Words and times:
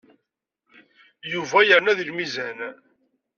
Yuba 1.31 1.59
yerna 1.67 1.93
deg 1.99 2.07
lmizan. 2.11 2.59